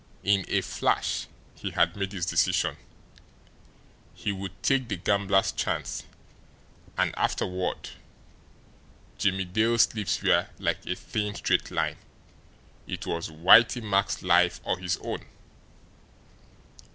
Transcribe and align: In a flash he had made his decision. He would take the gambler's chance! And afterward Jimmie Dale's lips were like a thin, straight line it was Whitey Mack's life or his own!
In 0.23 0.45
a 0.47 0.61
flash 0.61 1.27
he 1.53 1.69
had 1.69 1.95
made 1.95 2.11
his 2.11 2.25
decision. 2.25 2.75
He 4.15 4.31
would 4.31 4.63
take 4.63 4.87
the 4.87 4.95
gambler's 4.97 5.51
chance! 5.51 6.05
And 6.97 7.13
afterward 7.15 7.91
Jimmie 9.19 9.45
Dale's 9.45 9.93
lips 9.93 10.23
were 10.23 10.47
like 10.57 10.87
a 10.87 10.95
thin, 10.95 11.35
straight 11.35 11.69
line 11.69 11.97
it 12.87 13.05
was 13.05 13.29
Whitey 13.29 13.83
Mack's 13.83 14.23
life 14.23 14.59
or 14.63 14.79
his 14.79 14.97
own! 15.03 15.23